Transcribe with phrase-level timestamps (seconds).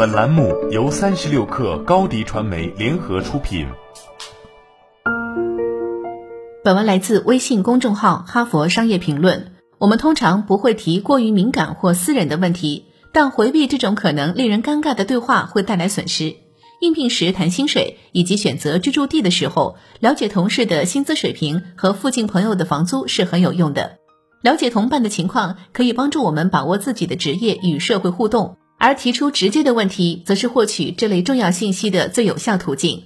[0.00, 3.66] 本栏目由三十六氪高低传媒联合出品。
[6.64, 9.40] 本文来自微信公众号《哈佛商业评论》。
[9.76, 16.34] 我们通常不会提过于敏感或私人的问题，但回避这种可能令人尴尬的对话会带来损失。
[16.80, 23.98] 应聘时谈薪水，以及选择居住地的时候，了解同事的薪资水平和附近朋友的房租是很有用的。
[24.40, 33.02] 了解同伴的情况，可以帮助我们把握自己的职业与社会互动，而提出直接的问题，则是获取这类重要信息的最有效途径。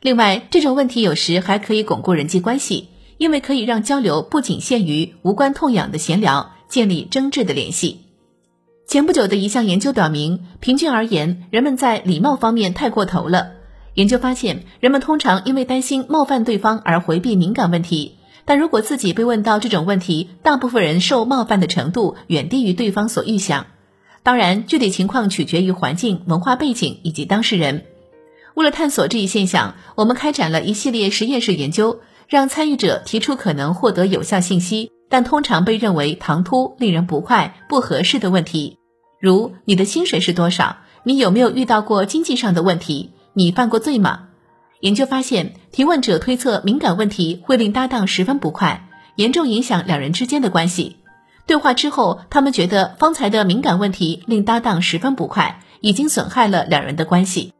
[0.00, 2.88] 另外，这种问题有时还可以巩固人际关系，
[3.18, 7.98] 因为可以让交流不仅限于无关痛痒的闲聊，建立真挚的联系。
[8.86, 13.52] 前不久的一项研究表明，平均而言，人们在礼貌方面太过头了。
[13.92, 18.14] 研究发现，人们通常因为担心冒犯对方而回避敏感问题。
[18.46, 23.66] 但如果自己被问到这种问题，大部分人受冒犯的程度远低于对方所预想。
[24.22, 27.86] 当然，具体情况取决于环境、文化背景以及当事人。
[28.54, 38.78] 为了探索这一现象，我们开展了一系列实验室研究，让参与者提出可能获得有效信息，但通常被认为唐突、令人不快、不合适的问题，
[39.18, 40.76] 如你的薪水是多少？
[41.02, 43.12] 你有没有遇到过经济上的问题？
[43.32, 44.28] 你犯过罪吗？
[44.80, 50.96] 研究发现，提问者推测敏感问题会令搭档十分不快，严重影响两人之间的关系。
[51.50, 57.52] 对话之后，他们觉得方才的敏感问题令搭档十分不快，已经损害了两人的关系。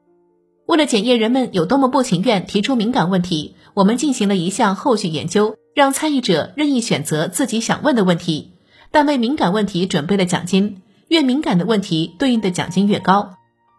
[0.69, 8.53] 为了检验人们有多么不情愿提出敏感问题，我们进行了一项后续研究，让参与者任意选择自己想问的问题，
[8.93, 13.31] 但为敏感问题准备了奖金，越敏感的问题对应的奖金越高。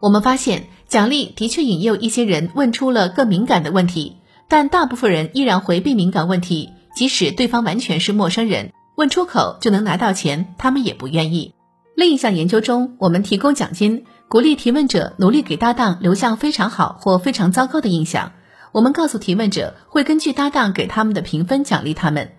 [0.02, 0.68] 我们发现。
[0.90, 4.18] 奖励的确引诱一些人问出了更敏感的问题，
[4.50, 11.56] 但大部分人依然回避敏感问题，即使对方完全是陌生人，问出口就能拿到钱，他们也不愿意。
[11.96, 18.34] 另一项研究中，我们提供奖金，鼓励提问者努力给搭档留下非常好或非常糟糕的印象。
[18.72, 22.34] 我们告诉提问者会根据搭档给他们的评分奖励他们。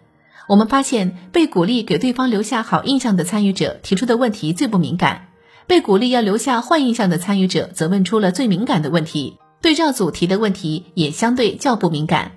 [0.47, 5.31] 我们发现，被鼓励给对方留下好印象的参与者提出的问题最不敏感。
[5.67, 9.37] 被鼓励要留下坏印象的参与者，则问出了最敏感的问题。
[9.61, 12.31] 对照组提的问题也相对较不敏感。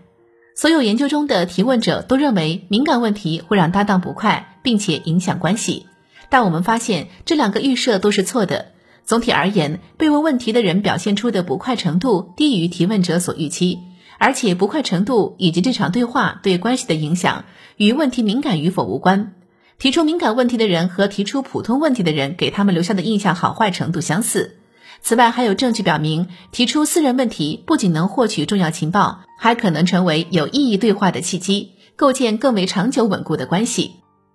[0.57, 5.87] 所有研究中的提问者都认为敏感问题会让搭档不快，并且影响关系。
[6.29, 8.67] 但我们发现这两个预设都是错的。
[9.03, 13.79] 总体而言，被问问题的人表现出的不快程度低于提问者所预期，
[14.17, 17.43] 而且不快程度以及这场对话对关系的影响
[17.75, 19.33] 与问题敏感与否无关。
[19.77, 24.57] 提出敏感问题的人和提出普通问题的人给他们留下的印象好坏程度相似。
[25.01, 33.91] 此外，还有证据表明，提出私人问题不仅能获取重要情报，还可能成为有意义对话的契机，构建更为长久稳固的关系。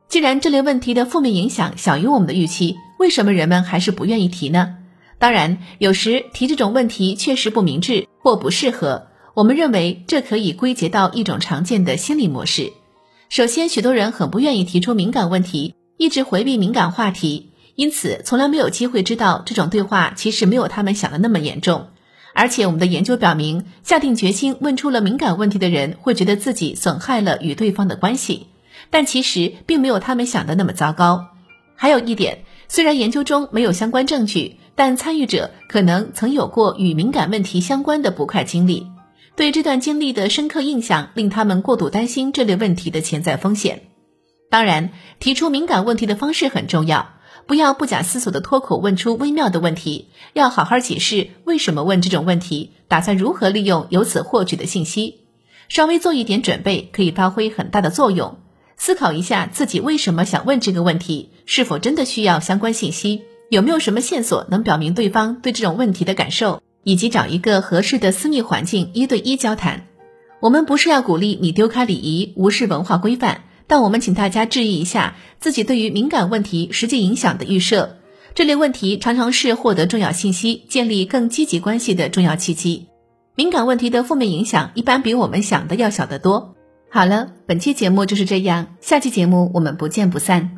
[0.09, 4.76] 既然这类问题的负面影响小于我们的预期，为什么人们还是不愿意提呢？
[5.19, 9.06] 当然，有时提这种问题确实不明智或不适合。
[9.34, 12.72] 我们认为这可以归结到一种常见的心理模式。
[13.28, 21.88] 首先，许多人很不愿意提出敏感问题，一直回避敏感话题，因此从来没有机会知道这种对话其实没有他们想的那么严重。
[22.32, 28.47] 而且，我们的研究表明，下定决心问出了敏感问题的人会觉得自己损害了与对方的关系，
[28.88, 31.26] 但其实并没有他们想的那么糟糕。
[31.75, 38.86] 还有一点，虽然研究中没有相关证据，但参与者可能曾有过与敏感问题相关的不快经历。
[39.34, 43.82] 对这段经历的深刻印象，令他们过度担心这类问题的潜在风险。
[44.50, 47.09] 当然，提出敏感问题的方式很重要，
[47.46, 55.20] 不要不假思索的脱口问出微妙的问题，要好好解释为什么问这种问题，打算如何利用由此获取的信息。
[55.68, 58.38] 稍微做一点准备，可以发挥很大的作用。
[58.76, 66.62] 思考一下自己为什么想问这个问题，是否真的需要相关信息，有没有什么线索能表明对方对这种问题的感受。
[66.82, 69.86] 以及找一个合适的私密环境一对一交谈。
[70.40, 77.98] 我们不是要鼓励你丢开礼仪、无视文化规范，但我们请大家质疑一下自己对于敏感问题实际影响的预设。
[78.34, 82.89] 这类问题常常是获得重要信息、建立更积极关系的重要契机。
[83.36, 86.56] 敏感问题的负面影响一般比我们想的要小得多。
[86.91, 90.50] 好了，本期节目就是这样，下期节目我们不见不散。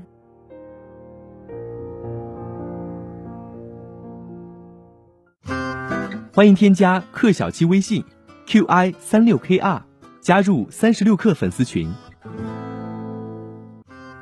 [6.33, 8.03] 欢迎添加克小七微信
[8.47, 9.83] ，qi 三六 kr，
[10.23, 11.93] 加入三十六氪粉丝群。